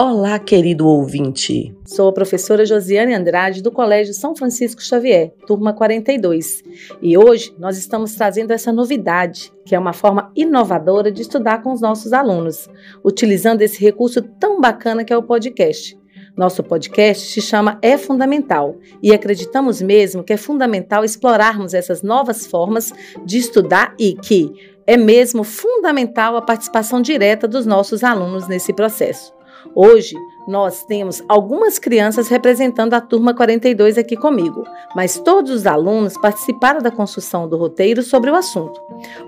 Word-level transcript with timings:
Olá, 0.00 0.38
querido 0.38 0.86
ouvinte. 0.86 1.74
Sou 1.84 2.08
a 2.08 2.12
professora 2.12 2.64
Josiane 2.64 3.14
Andrade 3.14 3.60
do 3.60 3.72
Colégio 3.72 4.14
São 4.14 4.32
Francisco 4.36 4.80
Xavier, 4.80 5.32
turma 5.44 5.72
42. 5.72 6.62
E 7.02 7.18
hoje 7.18 7.52
nós 7.58 7.76
estamos 7.76 8.14
trazendo 8.14 8.52
essa 8.52 8.72
novidade, 8.72 9.52
que 9.66 9.74
é 9.74 9.78
uma 9.78 9.92
forma 9.92 10.30
inovadora 10.36 11.10
de 11.10 11.22
estudar 11.22 11.64
com 11.64 11.72
os 11.72 11.80
nossos 11.80 12.12
alunos, 12.12 12.68
utilizando 13.04 13.60
esse 13.62 13.80
recurso 13.80 14.22
tão 14.22 14.60
bacana 14.60 15.02
que 15.02 15.12
é 15.12 15.16
o 15.16 15.22
podcast. 15.24 15.98
Nosso 16.36 16.62
podcast 16.62 17.32
se 17.32 17.40
chama 17.40 17.76
É 17.82 17.98
Fundamental 17.98 18.76
e 19.02 19.12
acreditamos 19.12 19.82
mesmo 19.82 20.22
que 20.22 20.32
é 20.32 20.36
fundamental 20.36 21.04
explorarmos 21.04 21.74
essas 21.74 22.04
novas 22.04 22.46
formas 22.46 22.92
de 23.26 23.36
estudar 23.36 23.96
e 23.98 24.14
que 24.14 24.76
é 24.86 24.96
mesmo 24.96 25.42
fundamental 25.42 26.36
a 26.36 26.42
participação 26.42 27.02
direta 27.02 27.48
dos 27.48 27.66
nossos 27.66 28.04
alunos 28.04 28.46
nesse 28.46 28.72
processo. 28.72 29.36
Hoje, 29.74 30.16
nós 30.48 30.82
temos 30.82 31.22
algumas 31.28 31.78
crianças 31.78 32.28
representando 32.28 32.94
a 32.94 33.00
turma 33.00 33.34
42 33.34 33.98
aqui 33.98 34.16
comigo, 34.16 34.64
mas 34.96 35.18
todos 35.18 35.50
os 35.50 35.66
alunos 35.66 36.16
participaram 36.16 36.80
da 36.80 36.90
construção 36.90 37.46
do 37.46 37.58
roteiro 37.58 38.02
sobre 38.02 38.30
o 38.30 38.34
assunto. 38.34 38.80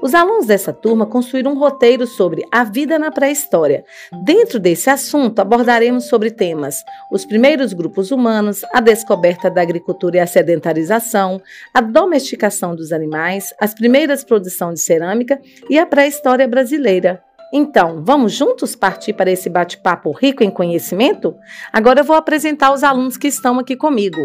Os 0.03 0.15
alunos 0.15 0.47
dessa 0.47 0.73
turma 0.73 1.05
construíram 1.05 1.53
um 1.53 1.59
roteiro 1.59 2.07
sobre 2.07 2.43
a 2.51 2.65
vida 2.65 2.99
na 2.99 3.11
pré-história. 3.11 3.85
Dentro 4.25 4.59
desse 4.59 4.89
assunto, 4.89 5.41
abordaremos 5.41 6.05
sobre 6.05 6.31
temas: 6.31 6.83
os 7.13 7.27
primeiros 7.27 7.75
grupos 7.75 8.11
humanos, 8.11 8.65
a 8.73 8.81
descoberta 8.81 9.51
da 9.51 9.61
agricultura 9.61 10.17
e 10.17 10.21
a 10.21 10.27
sedentarização, 10.27 11.41
a 11.75 11.83
domesticação 11.83 12.75
dos 12.75 12.93
animais, 12.93 13.55
as 13.61 13.75
primeiras 13.75 14.25
produções 14.25 14.75
de 14.75 14.81
cerâmica 14.81 15.39
e 15.69 15.79
a 15.79 15.85
pré-história 15.85 16.49
brasileira. 16.49 17.23
Então, 17.53 18.05
vamos 18.05 18.33
juntos 18.33 18.77
partir 18.77 19.13
para 19.13 19.31
esse 19.31 19.51
bate-papo 19.51 20.13
rico 20.13 20.45
em 20.45 20.51
conhecimento? 20.51 21.35
Agora 21.73 22.01
eu 22.01 22.05
vou 22.05 22.15
apresentar 22.15 22.73
os 22.73 22.85
alunos 22.85 23.17
que 23.17 23.27
estão 23.27 23.59
aqui 23.59 23.77
comigo. 23.77 24.21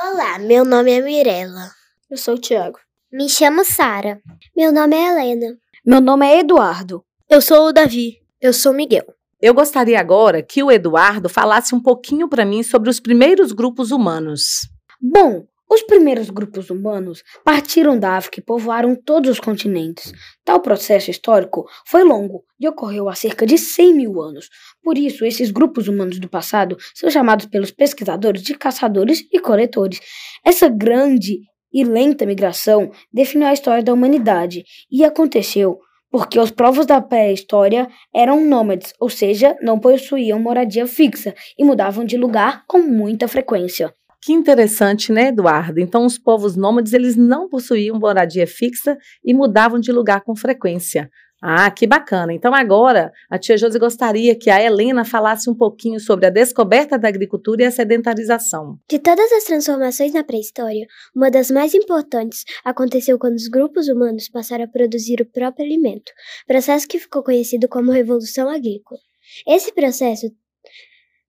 Olá, 0.00 0.38
meu 0.38 0.64
nome 0.64 0.92
é 0.92 1.02
Mirella. 1.02 1.70
Eu 2.10 2.16
sou 2.16 2.34
o 2.34 2.38
Tiago. 2.38 2.78
Me 3.12 3.28
chamo 3.28 3.64
Sara. 3.64 4.18
Meu 4.56 4.72
nome 4.72 4.96
é 4.96 5.08
Helena. 5.08 5.58
Meu 5.84 6.00
nome 6.00 6.26
é 6.26 6.40
Eduardo. 6.40 7.04
Eu 7.28 7.42
sou 7.42 7.66
o 7.66 7.72
Davi. 7.72 8.16
Eu 8.40 8.54
sou 8.54 8.72
Miguel. 8.72 9.04
Eu 9.42 9.52
gostaria 9.52 10.00
agora 10.00 10.42
que 10.42 10.62
o 10.62 10.72
Eduardo 10.72 11.28
falasse 11.28 11.74
um 11.74 11.80
pouquinho 11.80 12.28
para 12.28 12.46
mim 12.46 12.62
sobre 12.62 12.88
os 12.88 12.98
primeiros 12.98 13.52
grupos 13.52 13.90
humanos. 13.90 14.68
Bom, 15.00 15.46
os 15.70 15.82
primeiros 15.82 16.30
grupos 16.30 16.70
humanos 16.70 17.22
partiram 17.44 17.98
da 17.98 18.16
África 18.16 18.40
e 18.40 18.42
povoaram 18.42 18.96
todos 18.96 19.30
os 19.30 19.40
continentes. 19.40 20.12
Tal 20.44 20.60
processo 20.60 21.10
histórico 21.10 21.68
foi 21.86 22.04
longo 22.04 22.44
e 22.58 22.66
ocorreu 22.66 23.08
há 23.08 23.14
cerca 23.14 23.44
de 23.44 23.58
100 23.58 23.94
mil 23.94 24.20
anos. 24.20 24.48
Por 24.82 24.96
isso, 24.96 25.24
esses 25.24 25.50
grupos 25.50 25.86
humanos 25.86 26.18
do 26.18 26.28
passado 26.28 26.76
são 26.94 27.10
chamados 27.10 27.46
pelos 27.46 27.70
pesquisadores 27.70 28.42
de 28.42 28.54
caçadores 28.54 29.26
e 29.32 29.38
coletores. 29.38 30.00
Essa 30.44 30.68
grande 30.68 31.40
e 31.72 31.84
lenta 31.84 32.24
migração 32.24 32.90
definiu 33.12 33.46
a 33.46 33.52
história 33.52 33.82
da 33.82 33.92
humanidade 33.92 34.64
e 34.90 35.04
aconteceu 35.04 35.78
porque 36.10 36.38
os 36.38 36.50
povos 36.50 36.86
da 36.86 37.00
pré-história 37.00 37.88
eram 38.14 38.44
nômades, 38.44 38.94
ou 38.98 39.10
seja, 39.10 39.56
não 39.60 39.78
possuíam 39.78 40.40
moradia 40.40 40.86
fixa 40.86 41.34
e 41.58 41.64
mudavam 41.64 42.04
de 42.04 42.16
lugar 42.16 42.64
com 42.66 42.78
muita 42.78 43.28
frequência. 43.28 43.92
Que 44.20 44.32
interessante, 44.32 45.12
né, 45.12 45.28
Eduardo? 45.28 45.78
Então, 45.80 46.04
os 46.04 46.18
povos 46.18 46.56
nômades, 46.56 46.92
eles 46.92 47.16
não 47.16 47.48
possuíam 47.48 47.98
moradia 47.98 48.46
fixa 48.46 48.96
e 49.24 49.32
mudavam 49.32 49.78
de 49.78 49.92
lugar 49.92 50.22
com 50.22 50.34
frequência. 50.34 51.08
Ah, 51.40 51.70
que 51.70 51.86
bacana. 51.86 52.32
Então, 52.32 52.52
agora, 52.52 53.12
a 53.30 53.38
tia 53.38 53.56
Josi 53.56 53.78
gostaria 53.78 54.36
que 54.36 54.50
a 54.50 54.60
Helena 54.60 55.04
falasse 55.04 55.48
um 55.48 55.54
pouquinho 55.54 56.00
sobre 56.00 56.26
a 56.26 56.30
descoberta 56.30 56.98
da 56.98 57.06
agricultura 57.06 57.62
e 57.62 57.66
a 57.66 57.70
sedentarização. 57.70 58.76
De 58.88 58.98
todas 58.98 59.30
as 59.30 59.44
transformações 59.44 60.12
na 60.12 60.24
pré-história, 60.24 60.84
uma 61.14 61.30
das 61.30 61.48
mais 61.48 61.74
importantes 61.74 62.42
aconteceu 62.64 63.20
quando 63.20 63.36
os 63.36 63.46
grupos 63.46 63.86
humanos 63.88 64.28
passaram 64.28 64.64
a 64.64 64.68
produzir 64.68 65.20
o 65.20 65.26
próprio 65.26 65.64
alimento, 65.64 66.10
processo 66.44 66.88
que 66.88 66.98
ficou 66.98 67.22
conhecido 67.22 67.68
como 67.68 67.92
Revolução 67.92 68.48
Agrícola. 68.48 69.00
Esse 69.46 69.72
processo 69.72 70.26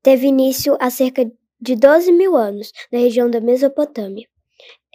teve 0.01 0.25
início 0.25 0.75
há 0.79 0.89
cerca 0.89 1.29
de 1.61 1.75
12 1.75 2.11
mil 2.11 2.35
anos 2.35 2.71
na 2.91 2.99
região 2.99 3.29
da 3.29 3.41
Mesopotâmia. 3.41 4.27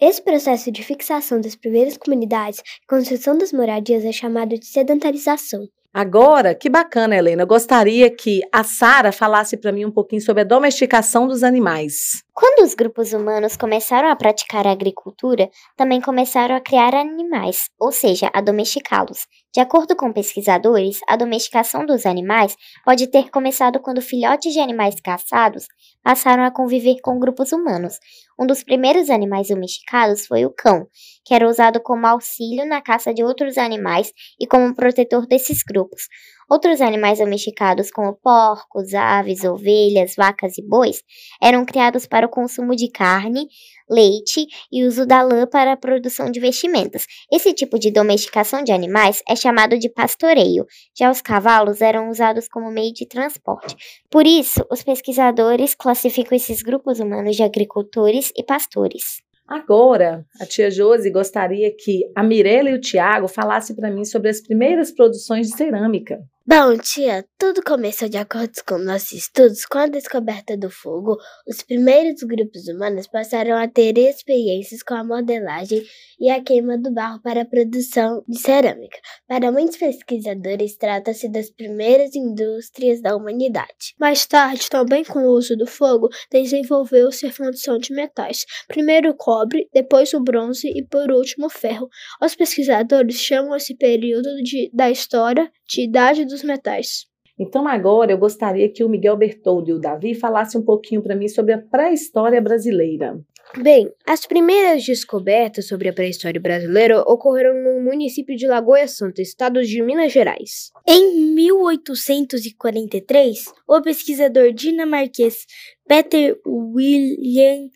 Esse 0.01 0.23
processo 0.23 0.73
de 0.73 0.83
fixação 0.83 1.41
das 1.41 1.55
primeiras 1.55 1.97
comunidades 1.97 2.59
e 2.59 2.87
construção 2.87 3.39
das 3.39 3.53
moradias 3.53 4.05
é 4.05 4.13
chamado 4.13 4.59
de 4.59 4.67
sedentarização. 4.67 5.69
Agora, 5.97 6.57
que 6.57 6.69
bacana, 6.69 7.15
Helena. 7.17 7.45
Eu 7.45 7.47
gostaria 7.47 8.11
que 8.11 8.41
a 8.53 8.65
Sara 8.65 9.13
falasse 9.13 9.57
para 9.57 9.71
mim 9.71 9.85
um 9.85 9.93
pouquinho 9.93 10.21
sobre 10.21 10.43
a 10.43 10.45
domesticação 10.45 11.29
dos 11.29 11.45
animais. 11.45 12.25
Quando 12.33 12.67
os 12.67 12.75
grupos 12.75 13.13
humanos 13.13 13.57
começaram 13.57 14.09
a 14.09 14.17
praticar 14.17 14.67
a 14.67 14.73
agricultura, 14.73 15.49
também 15.77 16.01
começaram 16.01 16.57
a 16.57 16.61
criar 16.61 16.97
animais, 16.97 17.71
ou 17.79 17.93
seja, 17.93 18.29
a 18.35 18.41
domesticá-los. 18.41 19.29
De 19.55 19.61
acordo 19.61 19.95
com 19.95 20.13
pesquisadores, 20.13 20.99
a 21.09 21.15
domesticação 21.15 21.87
dos 21.87 22.05
animais 22.05 22.57
pode 22.85 23.07
ter 23.07 23.31
começado 23.31 23.79
quando 23.79 24.03
filhotes 24.03 24.53
de 24.53 24.59
animais 24.59 24.97
caçados 25.01 25.69
passaram 26.05 26.45
a 26.45 26.51
conviver 26.51 27.01
com 27.03 27.19
grupos 27.19 27.51
humanos. 27.51 27.99
Um 28.39 28.47
dos 28.47 28.63
primeiros 28.63 29.09
animais 29.09 29.49
domesticados 29.49 30.27
foi 30.27 30.45
o 30.45 30.51
cão, 30.51 30.87
que 31.25 31.35
era 31.35 31.49
usado 31.49 31.81
como 31.81 32.07
auxílio 32.07 32.67
na 32.67 32.83
caça 32.83 33.15
de 33.15 33.25
outros 33.25 33.57
animais 33.57 34.13
e 34.39 34.47
como 34.47 34.75
protetor 34.75 35.27
desses 35.27 35.63
grupos. 35.63 36.09
Outros 36.51 36.81
animais 36.81 37.19
domesticados, 37.19 37.91
como 37.91 38.15
porcos, 38.15 38.95
aves, 38.95 39.45
ovelhas, 39.45 40.15
vacas 40.17 40.59
e 40.59 40.63
bois, 40.63 41.03
eram 41.43 41.65
criados 41.65 42.07
para 42.07 42.27
o 42.27 42.29
consumo 42.29 42.77
de 42.77 42.91
carne, 42.91 43.49
leite 43.89 44.47
e 44.71 44.85
uso 44.85 45.07
da 45.07 45.23
lã 45.23 45.47
para 45.47 45.73
a 45.73 45.77
produção 45.77 46.31
de 46.31 46.41
vestimentas. 46.41 47.07
Esse 47.33 47.53
tipo 47.53 47.79
de 47.79 47.91
domesticação 47.91 48.63
de 48.63 48.73
animais 48.73 49.23
é 49.29 49.35
chamado 49.37 49.79
de 49.79 49.89
pastoreio. 49.89 50.67
Já 50.97 51.11
os 51.11 51.21
cavalos 51.21 51.81
eram 51.81 52.11
usados 52.11 52.49
como 52.49 52.71
meio 52.71 52.93
de 52.93 53.07
transporte. 53.07 53.77
Por 54.11 54.27
isso, 54.27 54.65
os 54.71 54.83
pesquisadores 54.83 55.75
classificam 55.75 56.37
esses 56.37 56.63
grupos 56.63 57.01
humanos 57.01 57.37
de 57.37 57.43
agricultores 57.43 58.33
e 58.37 58.43
pastores. 58.43 59.23
Agora, 59.47 60.25
a 60.41 60.47
tia 60.47 60.71
Josi 60.71 61.11
gostaria 61.11 61.71
que 61.77 62.11
a 62.15 62.23
Mirella 62.23 62.71
e 62.71 62.75
o 62.75 62.81
Tiago 62.81 63.29
falassem 63.29 63.77
para 63.77 63.91
mim 63.91 64.05
sobre 64.05 64.31
as 64.31 64.41
primeiras 64.41 64.91
produções 64.91 65.49
de 65.49 65.57
cerâmica. 65.57 66.19
Bom, 66.47 66.77
tia, 66.77 67.25
tudo 67.39 67.63
começou 67.63 68.07
de 68.07 68.19
acordo 68.19 68.53
com 68.69 68.77
nossos 68.77 69.13
estudos. 69.13 69.65
Com 69.65 69.79
a 69.79 69.87
descoberta 69.87 70.55
do 70.59 70.69
fogo, 70.69 71.17
os 71.49 71.63
primeiros 71.63 72.23
grupos 72.23 72.69
humanos 72.69 73.07
passaram 73.07 73.57
a 73.57 73.67
ter 73.67 73.97
experiências 73.97 74.83
com 74.83 74.93
a 74.93 75.03
modelagem 75.03 75.83
e 76.21 76.29
a 76.29 76.43
queima 76.43 76.77
do 76.77 76.93
barro 76.93 77.19
para 77.23 77.41
a 77.41 77.45
produção 77.47 78.23
de 78.29 78.39
cerâmica. 78.39 78.99
Para 79.27 79.51
muitos 79.51 79.79
pesquisadores, 79.79 80.77
trata-se 80.77 81.31
das 81.31 81.49
primeiras 81.49 82.15
indústrias 82.15 83.01
da 83.01 83.17
humanidade. 83.17 83.95
Mais 83.99 84.27
tarde, 84.27 84.69
também 84.69 85.03
com 85.03 85.21
o 85.21 85.33
uso 85.33 85.57
do 85.57 85.67
fogo, 85.67 86.11
desenvolveu-se 86.31 87.27
a 87.27 87.33
fundição 87.33 87.79
de 87.79 87.95
metais. 87.95 88.45
Primeiro 88.69 89.09
o 89.09 89.17
cobre, 89.17 89.67
depois 89.73 90.13
o 90.13 90.23
bronze 90.23 90.69
e, 90.69 90.85
por 90.85 91.11
último, 91.11 91.47
o 91.47 91.51
ferro. 91.51 91.89
Os 92.23 92.35
pesquisadores 92.35 93.17
chamam 93.17 93.57
esse 93.57 93.75
período 93.75 94.29
de, 94.43 94.71
da 94.75 94.91
história 94.91 95.51
de 95.67 95.85
Idade 95.85 96.27
dos 96.35 96.45
Metais. 96.45 97.07
Então 97.39 97.67
agora 97.67 98.13
eu 98.13 98.19
gostaria 98.19 98.69
que 98.69 98.85
o 98.85 98.89
Miguel 98.89 99.17
Bertoldo 99.17 99.71
e 99.71 99.73
o 99.73 99.81
Davi 99.81 100.15
falassem 100.15 100.61
um 100.61 100.65
pouquinho 100.65 101.03
para 101.03 101.17
mim 101.17 101.29
sobre 101.29 101.53
a 101.53 101.59
pré-história 101.59 102.41
brasileira. 102.41 103.19
Bem, 103.61 103.93
as 104.07 104.25
primeiras 104.27 104.85
descobertas 104.85 105.69
sobre 105.69 105.89
a 105.89 105.93
pré-história 105.93 106.41
brasileira 106.41 107.01
ocorreram 107.03 107.55
no 107.63 107.81
município 107.83 108.35
de 108.37 108.47
Lagoa 108.47 108.87
Santa, 108.89 109.23
estado 109.23 109.63
de 109.63 109.83
Minas 109.83 110.13
Gerais. 110.13 110.71
Em 110.87 111.35
1843, 111.35 113.45
o 113.69 113.83
pesquisador 113.83 114.53
dinamarquês 114.53 115.47
Peter 115.87 116.41
William 116.47 117.69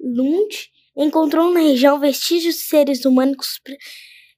Lund 0.00 0.70
encontrou 0.96 1.50
na 1.50 1.60
região 1.60 1.98
vestígios 1.98 2.56
de 2.56 2.62
seres 2.62 3.04
humanos, 3.04 3.60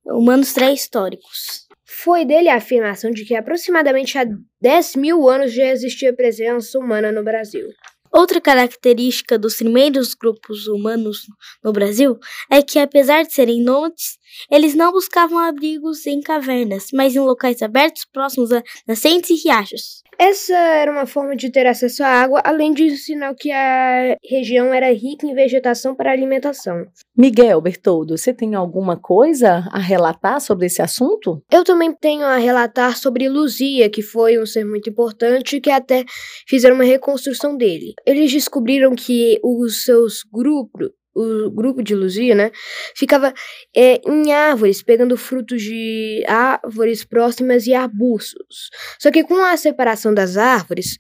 humanos 0.07 0.53
pré-históricos. 0.53 1.64
Foi 2.03 2.25
dele 2.25 2.49
a 2.49 2.57
afirmação 2.57 3.11
de 3.11 3.25
que 3.25 3.35
aproximadamente 3.37 4.19
há 4.19 4.27
10 4.61 4.97
mil 4.97 5.29
anos 5.29 5.53
já 5.53 5.67
existia 5.67 6.13
presença 6.13 6.79
humana 6.79 7.13
no 7.13 7.23
Brasil. 7.23 7.69
Outra 8.13 8.41
característica 8.41 9.39
dos 9.39 9.57
primeiros 9.57 10.15
grupos 10.15 10.67
humanos 10.67 11.27
no 11.63 11.73
Brasil 11.73 12.19
é 12.51 12.63
que, 12.63 12.79
apesar 12.79 13.23
de 13.23 13.33
serem 13.33 13.63
nômades, 13.63 14.19
Eles 14.51 14.75
não 14.75 14.93
buscavam 14.93 15.39
abrigos 15.39 16.07
em 16.07 16.21
cavernas, 16.21 16.89
mas 16.93 17.15
em 17.15 17.21
locais 17.21 17.63
abertos 17.63 18.05
próximos 18.05 18.53
a 18.53 18.63
nascentes 18.87 19.31
e 19.31 19.43
riachos. 19.43 20.03
Essa 20.19 20.55
era 20.55 20.93
uma 20.93 21.07
forma 21.07 21.35
de 21.35 21.51
ter 21.51 21.67
acesso 21.67 22.03
à 22.03 22.07
água, 22.07 22.41
além 22.45 22.73
de 22.73 22.97
sinal 22.97 23.35
que 23.35 23.51
a 23.51 24.17
região 24.23 24.73
era 24.73 24.93
rica 24.93 25.27
em 25.27 25.35
vegetação 25.35 25.95
para 25.95 26.13
alimentação. 26.13 26.87
Miguel 27.17 27.61
Bertoldo, 27.61 28.17
você 28.17 28.33
tem 28.33 28.55
alguma 28.55 28.97
coisa 28.97 29.69
a 29.73 29.79
relatar 29.79 30.41
sobre 30.41 30.67
esse 30.67 30.81
assunto? 30.81 31.43
Eu 31.51 31.65
também 31.65 31.93
tenho 31.93 32.25
a 32.25 32.37
relatar 32.37 32.97
sobre 32.97 33.29
Luzia, 33.29 33.91
que 33.91 34.03
foi 34.03 34.39
um 34.39 34.47
ser 34.47 34.65
muito 34.65 34.89
importante 34.89 35.61
que 35.61 35.71
até 35.71 36.05
fizeram 36.47 36.77
uma 36.77 36.85
reconstrução 36.85 37.57
dele. 37.57 37.95
Eles 38.07 38.33
descobriram 38.33 38.95
que 38.95 39.41
os 39.43 39.85
seus 39.85 40.23
grupos 40.33 40.91
o 41.15 41.51
grupo 41.51 41.83
de 41.83 41.95
Luzia, 41.95 42.35
né, 42.35 42.51
ficava 42.95 43.33
é, 43.75 44.01
em 44.07 44.33
árvores, 44.33 44.83
pegando 44.83 45.17
frutos 45.17 45.63
de 45.63 46.25
árvores 46.27 47.05
próximas 47.05 47.67
e 47.67 47.75
arbustos. 47.75 48.71
Só 48.99 49.11
que 49.11 49.23
com 49.23 49.37
a 49.37 49.57
separação 49.57 50.13
das 50.13 50.37
árvores, 50.37 50.97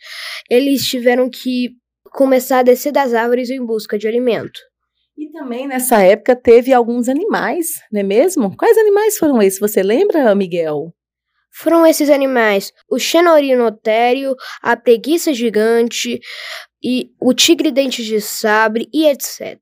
eles 0.49 0.83
tiveram 0.87 1.29
que 1.29 1.71
começar 2.13 2.61
a 2.61 2.63
descer 2.63 2.93
das 2.93 3.13
árvores 3.13 3.51
em 3.51 3.65
busca 3.65 3.99
de 3.99 4.07
alimento. 4.07 4.61
E 5.17 5.31
também 5.31 5.67
nessa 5.67 6.03
época 6.03 6.35
teve 6.35 6.73
alguns 6.73 7.09
animais, 7.09 7.81
não 7.91 8.01
é 8.01 8.03
mesmo? 8.03 8.57
Quais 8.57 8.77
animais 8.77 9.17
foram 9.17 9.41
esses? 9.41 9.61
Você 9.61 9.83
lembra, 9.83 10.35
Miguel? 10.35 10.93
Foram 11.53 11.87
esses 11.87 12.11
animais: 12.11 12.73
o 12.91 12.99
xenorinotério, 12.99 14.35
a 14.61 14.77
preguiça 14.77 15.33
gigante 15.33 16.21
e 16.83 17.11
o 17.21 17.33
tigre 17.33 17.71
dente 17.71 18.05
de 18.05 18.21
sabre 18.21 18.89
e 18.93 19.07
etc. 19.07 19.59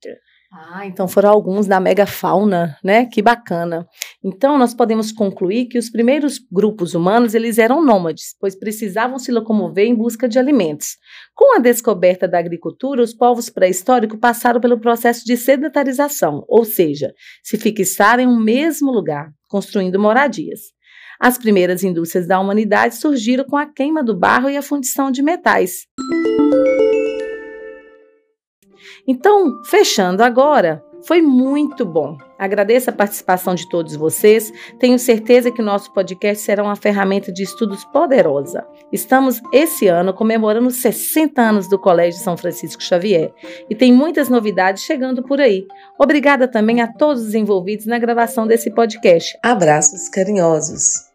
Ah, 0.54 0.86
então 0.86 1.08
foram 1.08 1.30
alguns 1.30 1.66
da 1.66 1.80
megafauna, 1.80 2.76
né? 2.84 3.06
Que 3.06 3.22
bacana. 3.22 3.88
Então 4.22 4.58
nós 4.58 4.74
podemos 4.74 5.10
concluir 5.10 5.64
que 5.64 5.78
os 5.78 5.88
primeiros 5.88 6.38
grupos 6.38 6.94
humanos 6.94 7.32
eles 7.34 7.56
eram 7.56 7.82
nômades, 7.82 8.36
pois 8.38 8.54
precisavam 8.54 9.18
se 9.18 9.32
locomover 9.32 9.86
em 9.86 9.94
busca 9.94 10.28
de 10.28 10.38
alimentos. 10.38 10.98
Com 11.34 11.56
a 11.56 11.58
descoberta 11.58 12.28
da 12.28 12.38
agricultura, 12.38 13.02
os 13.02 13.14
povos 13.14 13.48
pré-históricos 13.48 14.20
passaram 14.20 14.60
pelo 14.60 14.78
processo 14.78 15.24
de 15.24 15.38
sedentarização, 15.38 16.44
ou 16.46 16.66
seja, 16.66 17.14
se 17.42 17.56
fixaram 17.56 18.22
em 18.22 18.26
um 18.26 18.38
mesmo 18.38 18.92
lugar, 18.92 19.30
construindo 19.48 19.98
moradias. 19.98 20.60
As 21.18 21.38
primeiras 21.38 21.82
indústrias 21.82 22.26
da 22.26 22.38
humanidade 22.38 22.96
surgiram 22.96 23.44
com 23.44 23.56
a 23.56 23.64
queima 23.64 24.04
do 24.04 24.14
barro 24.14 24.50
e 24.50 24.56
a 24.58 24.62
fundição 24.62 25.10
de 25.10 25.22
metais. 25.22 25.86
Então, 29.06 29.60
fechando 29.64 30.22
agora, 30.22 30.84
foi 31.06 31.20
muito 31.20 31.84
bom. 31.84 32.16
Agradeço 32.38 32.90
a 32.90 32.92
participação 32.92 33.54
de 33.54 33.68
todos 33.68 33.94
vocês. 33.96 34.52
Tenho 34.78 34.98
certeza 34.98 35.50
que 35.50 35.60
o 35.60 35.64
nosso 35.64 35.92
podcast 35.92 36.42
será 36.42 36.62
uma 36.62 36.76
ferramenta 36.76 37.32
de 37.32 37.42
estudos 37.42 37.84
poderosa. 37.84 38.66
Estamos 38.92 39.40
esse 39.52 39.88
ano 39.88 40.14
comemorando 40.14 40.70
60 40.70 41.40
anos 41.40 41.68
do 41.68 41.78
Colégio 41.78 42.20
São 42.20 42.36
Francisco 42.36 42.82
Xavier 42.82 43.32
e 43.68 43.74
tem 43.74 43.92
muitas 43.92 44.28
novidades 44.28 44.82
chegando 44.82 45.22
por 45.22 45.40
aí. 45.40 45.66
Obrigada 45.98 46.46
também 46.46 46.80
a 46.80 46.86
todos 46.86 47.22
os 47.22 47.34
envolvidos 47.34 47.86
na 47.86 47.98
gravação 47.98 48.46
desse 48.46 48.72
podcast. 48.72 49.36
Abraços 49.42 50.08
carinhosos. 50.08 51.11